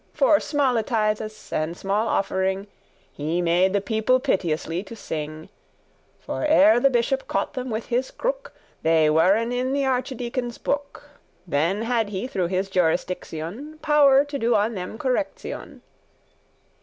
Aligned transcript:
<2> 0.13 0.17
For 0.17 0.39
smalle 0.39 0.81
tithes, 0.81 1.53
and 1.53 1.77
small 1.77 2.07
offering, 2.07 2.65
He 3.13 3.39
made 3.39 3.71
the 3.71 3.81
people 3.81 4.19
piteously 4.19 4.81
to 4.81 4.95
sing; 4.95 5.47
For 6.19 6.43
ere 6.43 6.79
the 6.79 6.89
bishop 6.89 7.27
caught 7.27 7.53
them 7.53 7.69
with 7.69 7.85
his 7.85 8.09
crook, 8.09 8.51
They 8.81 9.11
weren 9.11 9.51
in 9.51 9.73
the 9.73 9.85
archedeacon's 9.85 10.57
book; 10.57 11.03
Then 11.45 11.83
had 11.83 12.09
he, 12.09 12.25
through 12.25 12.47
his 12.47 12.67
jurisdiction, 12.67 13.77
Power 13.83 14.25
to 14.25 14.39
do 14.39 14.55
on 14.55 14.73
them 14.73 14.97
correction. 14.97 15.83